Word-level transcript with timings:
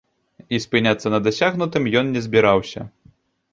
І 0.55 0.59
спыняцца 0.63 1.11
на 1.17 1.19
дасягнутым 1.27 1.83
ён 2.03 2.11
не 2.19 2.25
збіраўся. 2.29 2.89